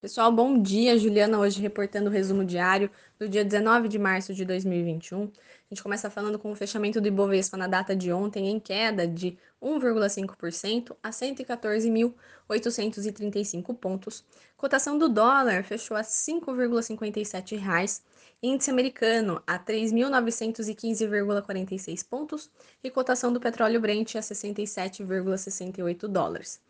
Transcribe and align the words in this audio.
Pessoal, 0.00 0.30
bom 0.30 0.62
dia. 0.62 0.96
Juliana 0.96 1.40
hoje 1.40 1.60
reportando 1.60 2.08
o 2.08 2.12
resumo 2.12 2.44
diário 2.44 2.88
do 3.18 3.28
dia 3.28 3.44
19 3.44 3.88
de 3.88 3.98
março 3.98 4.32
de 4.32 4.44
2021. 4.44 5.24
A 5.24 5.74
gente 5.74 5.82
começa 5.82 6.08
falando 6.08 6.38
com 6.38 6.52
o 6.52 6.54
fechamento 6.54 7.00
do 7.00 7.08
Ibovespa 7.08 7.56
na 7.56 7.66
data 7.66 7.96
de 7.96 8.12
ontem 8.12 8.48
em 8.48 8.60
queda 8.60 9.08
de 9.08 9.36
1,5% 9.60 10.96
a 11.02 11.10
114.835 11.10 13.74
pontos. 13.74 14.24
Cotação 14.56 14.96
do 14.96 15.08
dólar 15.08 15.64
fechou 15.64 15.96
a 15.96 16.02
5,57 16.02 17.58
reais. 17.58 18.00
Índice 18.40 18.70
americano 18.70 19.42
a 19.44 19.58
3.915,46 19.58 22.08
pontos 22.08 22.48
e 22.84 22.90
cotação 22.90 23.32
do 23.32 23.40
petróleo 23.40 23.80
Brent 23.80 24.14
a 24.14 24.20
67,68 24.20 26.06
dólares. 26.06 26.60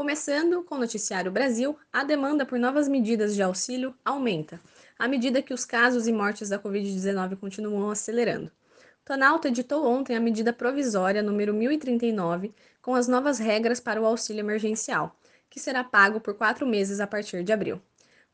Começando 0.00 0.64
com 0.64 0.76
o 0.76 0.78
Noticiário 0.78 1.30
Brasil, 1.30 1.76
a 1.92 2.02
demanda 2.02 2.46
por 2.46 2.58
novas 2.58 2.88
medidas 2.88 3.34
de 3.34 3.42
auxílio 3.42 3.94
aumenta, 4.02 4.58
à 4.98 5.06
medida 5.06 5.42
que 5.42 5.52
os 5.52 5.66
casos 5.66 6.06
e 6.06 6.12
mortes 6.12 6.48
da 6.48 6.58
Covid-19 6.58 7.36
continuam 7.36 7.90
acelerando. 7.90 8.46
O 8.46 9.04
Planalto 9.04 9.46
editou 9.46 9.86
ontem 9.86 10.16
a 10.16 10.20
medida 10.20 10.54
provisória 10.54 11.22
número 11.22 11.52
1039, 11.52 12.54
com 12.80 12.94
as 12.94 13.08
novas 13.08 13.38
regras 13.38 13.78
para 13.78 14.00
o 14.00 14.06
auxílio 14.06 14.40
emergencial, 14.40 15.14
que 15.50 15.60
será 15.60 15.84
pago 15.84 16.18
por 16.18 16.32
quatro 16.32 16.66
meses 16.66 16.98
a 16.98 17.06
partir 17.06 17.44
de 17.44 17.52
abril. 17.52 17.76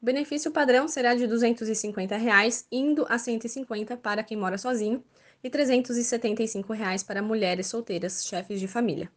O 0.00 0.06
benefício 0.06 0.52
padrão 0.52 0.86
será 0.86 1.16
de 1.16 1.26
250 1.26 2.16
reais, 2.16 2.64
indo 2.70 3.04
a 3.08 3.14
R$ 3.14 3.18
150 3.18 3.96
para 3.96 4.22
quem 4.22 4.36
mora 4.36 4.56
sozinho 4.56 5.02
e 5.42 5.50
375 5.50 6.72
reais 6.72 7.02
para 7.02 7.20
mulheres 7.20 7.66
solteiras, 7.66 8.24
chefes 8.24 8.60
de 8.60 8.68
família. 8.68 9.10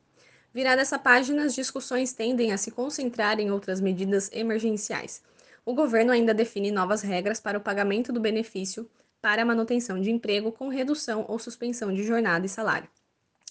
Virada 0.53 0.81
essa 0.81 0.97
página, 0.97 1.43
as 1.43 1.53
discussões 1.53 2.11
tendem 2.11 2.51
a 2.51 2.57
se 2.57 2.71
concentrar 2.71 3.39
em 3.39 3.51
outras 3.51 3.79
medidas 3.79 4.29
emergenciais. 4.33 5.21
O 5.63 5.75
governo 5.75 6.11
ainda 6.11 6.33
define 6.33 6.71
novas 6.71 7.01
regras 7.01 7.39
para 7.39 7.57
o 7.57 7.61
pagamento 7.61 8.11
do 8.11 8.19
benefício 8.19 8.89
para 9.21 9.41
a 9.41 9.45
manutenção 9.45 9.99
de 9.99 10.09
emprego 10.09 10.51
com 10.51 10.67
redução 10.69 11.25
ou 11.27 11.37
suspensão 11.37 11.93
de 11.93 12.03
jornada 12.03 12.45
e 12.45 12.49
salário. 12.49 12.89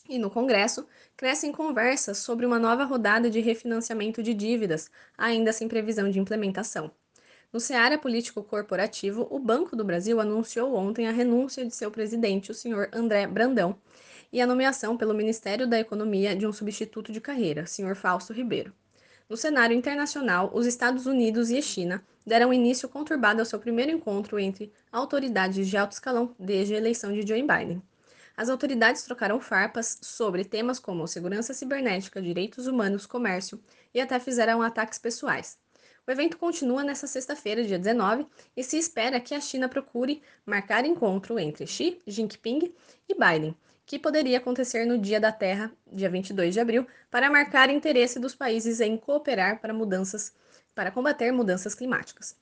E 0.09 0.19
no 0.19 0.31
Congresso, 0.31 0.87
crescem 1.17 1.53
conversas 1.53 2.19
sobre 2.19 2.47
uma 2.47 2.59
nova 2.59 2.85
rodada 2.85 3.29
de 3.29 3.41
refinanciamento 3.41 4.23
de 4.23 4.33
dívidas, 4.33 4.91
ainda 5.17 5.53
sem 5.53 5.69
previsão 5.69 6.11
de 6.11 6.19
implementação. 6.19 6.91
No 7.53 7.61
Ceará 7.61 7.97
Político 7.97 8.43
Corporativo, 8.43 9.27
o 9.31 9.39
Banco 9.39 9.77
do 9.77 9.85
Brasil 9.85 10.21
anunciou 10.21 10.75
ontem 10.75 11.07
a 11.07 11.13
renúncia 11.13 11.65
de 11.65 11.75
seu 11.75 11.91
presidente, 11.91 12.51
o 12.51 12.55
senhor 12.55 12.89
André 12.93 13.27
Brandão, 13.27 13.79
e 14.33 14.41
a 14.41 14.47
nomeação 14.47 14.97
pelo 14.97 15.15
Ministério 15.15 15.67
da 15.67 15.79
Economia 15.79 16.37
de 16.37 16.47
um 16.47 16.53
substituto 16.53 17.13
de 17.13 17.21
carreira, 17.21 17.67
Sr. 17.67 17.95
Fausto 17.95 18.33
Ribeiro. 18.33 18.73
No 19.29 19.37
cenário 19.37 19.77
internacional, 19.77 20.51
os 20.55 20.67
Estados 20.67 21.07
Unidos 21.07 21.51
e 21.51 21.59
a 21.59 21.63
China 21.63 22.03
deram 22.25 22.53
início 22.53 22.89
conturbado 22.89 23.41
ao 23.41 23.47
seu 23.47 23.59
primeiro 23.59 23.93
encontro 23.93 24.39
entre 24.39 24.73
autoridades 24.91 25.69
de 25.69 25.77
alto 25.77 25.93
escalão 25.93 26.35
desde 26.39 26.75
a 26.75 26.79
eleição 26.79 27.13
de 27.13 27.27
Joe 27.27 27.43
Biden. 27.43 27.83
As 28.37 28.49
autoridades 28.49 29.03
trocaram 29.03 29.41
farpas 29.41 29.99
sobre 30.01 30.45
temas 30.45 30.79
como 30.79 31.07
segurança 31.07 31.53
cibernética, 31.53 32.23
direitos 32.23 32.67
humanos, 32.67 33.05
comércio 33.05 33.61
e 33.93 34.01
até 34.01 34.19
fizeram 34.19 34.63
ataques 34.63 34.99
pessoais. 34.99 35.59
O 36.07 36.11
evento 36.11 36.39
continua 36.39 36.83
nesta 36.83 37.07
sexta-feira, 37.07 37.63
dia 37.65 37.79
19, 37.79 38.27
e 38.57 38.65
se 38.65 38.79
espera 38.79 39.21
que 39.21 39.35
a 39.35 39.41
China 39.41 39.69
procure 39.69 40.23
marcar 40.47 40.87
encontro 40.87 41.39
entre 41.39 41.67
Xi 41.67 42.01
Jinping 42.07 42.73
e 43.07 43.15
Biden, 43.15 43.55
que 43.89 43.99
poderia 43.99 44.37
acontecer 44.37 44.85
no 44.85 44.99
Dia 44.99 45.19
da 45.19 45.33
Terra, 45.33 45.73
dia 45.91 46.11
22 46.11 46.53
de 46.53 46.61
abril, 46.61 46.87
para 47.11 47.31
marcar 47.31 47.71
interesse 47.71 48.21
dos 48.21 48.35
países 48.35 48.83
em 48.83 48.99
cooperar 48.99 49.63
para 49.63 49.73
mudanças 49.73 50.35
para 50.75 50.91
combater 50.91 51.33
mudanças 51.33 51.75
climáticas. 51.75 52.37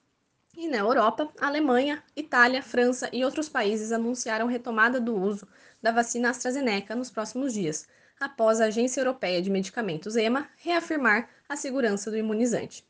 E 0.57 0.67
na 0.67 0.79
Europa, 0.79 1.33
Alemanha, 1.41 2.03
Itália, 2.17 2.61
França 2.61 3.09
e 3.13 3.25
outros 3.25 3.49
países 3.49 3.93
anunciaram 3.93 4.49
retomada 4.49 5.01
do 5.01 5.17
uso 5.17 5.47
da 5.81 5.93
vacina 5.93 6.31
AstraZeneca 6.31 6.97
nos 6.97 7.13
próximos 7.13 7.53
dias, 7.53 7.87
após 8.19 8.61
a 8.61 8.65
Agência 8.65 9.01
Europeia 9.01 9.41
de 9.41 9.49
Medicamentos 9.49 10.17
EMA 10.17 10.49
reafirmar 10.57 11.31
a 11.49 11.55
segurança 11.55 12.11
do 12.11 12.19
imunizante. 12.19 12.85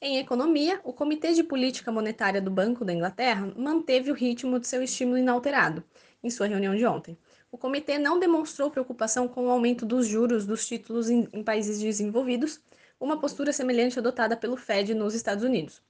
Em 0.00 0.16
economia, 0.16 0.80
o 0.84 0.94
Comitê 0.94 1.34
de 1.34 1.44
Política 1.44 1.92
Monetária 1.92 2.40
do 2.40 2.50
Banco 2.50 2.82
da 2.82 2.94
Inglaterra 2.94 3.52
manteve 3.54 4.10
o 4.10 4.14
ritmo 4.14 4.58
de 4.58 4.66
seu 4.66 4.82
estímulo 4.82 5.18
inalterado 5.18 5.84
em 6.24 6.30
sua 6.30 6.46
reunião 6.46 6.74
de 6.74 6.86
ontem 6.86 7.18
o 7.52 7.58
comitê 7.58 7.98
não 7.98 8.18
demonstrou 8.18 8.70
preocupação 8.70 9.26
com 9.26 9.46
o 9.46 9.50
aumento 9.50 9.84
dos 9.84 10.06
juros 10.06 10.46
dos 10.46 10.66
títulos 10.66 11.10
em, 11.10 11.28
em 11.32 11.42
países 11.42 11.80
desenvolvidos, 11.80 12.60
uma 12.98 13.18
postura 13.18 13.52
semelhante 13.52 13.98
adotada 13.98 14.36
pelo 14.36 14.56
Fed 14.56 14.94
nos 14.94 15.14
Estados 15.14 15.42
Unidos. 15.42 15.82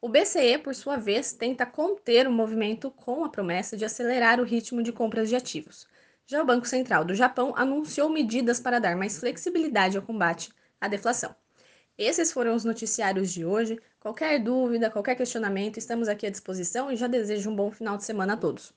O 0.00 0.08
BCE, 0.08 0.58
por 0.58 0.74
sua 0.74 0.96
vez, 0.96 1.32
tenta 1.32 1.66
conter 1.66 2.26
o 2.26 2.32
movimento 2.32 2.90
com 2.90 3.24
a 3.24 3.28
promessa 3.28 3.76
de 3.76 3.84
acelerar 3.84 4.40
o 4.40 4.44
ritmo 4.44 4.82
de 4.82 4.92
compras 4.92 5.28
de 5.28 5.36
ativos. 5.36 5.86
Já 6.26 6.42
o 6.42 6.46
Banco 6.46 6.66
Central 6.66 7.04
do 7.04 7.14
Japão 7.14 7.52
anunciou 7.56 8.08
medidas 8.08 8.60
para 8.60 8.78
dar 8.78 8.96
mais 8.96 9.18
flexibilidade 9.18 9.96
ao 9.96 10.02
combate 10.02 10.50
à 10.80 10.88
deflação. 10.88 11.34
Esses 11.98 12.32
foram 12.32 12.54
os 12.54 12.64
noticiários 12.64 13.32
de 13.32 13.44
hoje. 13.44 13.78
Qualquer 13.98 14.38
dúvida, 14.42 14.90
qualquer 14.90 15.14
questionamento, 15.14 15.78
estamos 15.78 16.08
aqui 16.08 16.26
à 16.26 16.30
disposição 16.30 16.90
e 16.90 16.96
já 16.96 17.06
desejo 17.06 17.50
um 17.50 17.56
bom 17.56 17.70
final 17.70 17.96
de 17.96 18.04
semana 18.04 18.34
a 18.34 18.36
todos. 18.36 18.72